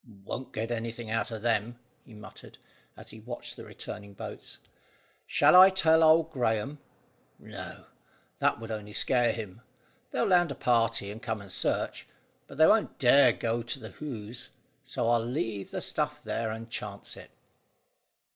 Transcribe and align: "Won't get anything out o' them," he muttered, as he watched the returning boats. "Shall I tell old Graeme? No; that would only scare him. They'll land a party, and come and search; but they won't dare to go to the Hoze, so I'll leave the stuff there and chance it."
"Won't 0.23 0.51
get 0.51 0.71
anything 0.71 1.11
out 1.11 1.31
o' 1.31 1.37
them," 1.37 1.77
he 2.07 2.15
muttered, 2.15 2.57
as 2.97 3.11
he 3.11 3.19
watched 3.19 3.55
the 3.55 3.63
returning 3.63 4.15
boats. 4.15 4.57
"Shall 5.27 5.55
I 5.55 5.69
tell 5.69 6.01
old 6.01 6.31
Graeme? 6.31 6.79
No; 7.37 7.85
that 8.39 8.59
would 8.59 8.71
only 8.71 8.93
scare 8.93 9.31
him. 9.31 9.61
They'll 10.09 10.25
land 10.25 10.49
a 10.51 10.55
party, 10.55 11.11
and 11.11 11.21
come 11.21 11.39
and 11.39 11.51
search; 11.51 12.07
but 12.47 12.57
they 12.57 12.65
won't 12.65 12.97
dare 12.97 13.31
to 13.31 13.37
go 13.37 13.61
to 13.61 13.79
the 13.79 13.91
Hoze, 13.91 14.49
so 14.83 15.07
I'll 15.07 15.23
leave 15.23 15.69
the 15.69 15.81
stuff 15.81 16.23
there 16.23 16.49
and 16.49 16.67
chance 16.67 17.15
it." 17.15 17.29